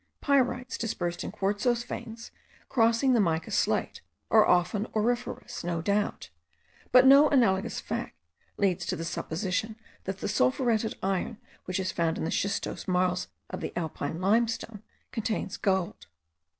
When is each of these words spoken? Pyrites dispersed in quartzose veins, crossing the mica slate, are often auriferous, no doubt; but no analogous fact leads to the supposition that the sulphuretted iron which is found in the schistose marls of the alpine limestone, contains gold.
Pyrites 0.19 0.79
dispersed 0.79 1.23
in 1.23 1.31
quartzose 1.31 1.83
veins, 1.83 2.31
crossing 2.69 3.13
the 3.13 3.19
mica 3.21 3.51
slate, 3.51 4.01
are 4.31 4.47
often 4.47 4.87
auriferous, 4.95 5.63
no 5.63 5.79
doubt; 5.79 6.29
but 6.91 7.05
no 7.05 7.29
analogous 7.29 7.79
fact 7.79 8.15
leads 8.57 8.83
to 8.87 8.95
the 8.95 9.05
supposition 9.05 9.75
that 10.05 10.17
the 10.17 10.27
sulphuretted 10.27 10.95
iron 11.03 11.37
which 11.65 11.79
is 11.79 11.91
found 11.91 12.17
in 12.17 12.23
the 12.23 12.31
schistose 12.31 12.87
marls 12.87 13.27
of 13.51 13.61
the 13.61 13.71
alpine 13.77 14.19
limestone, 14.19 14.81
contains 15.11 15.55
gold. 15.57 16.07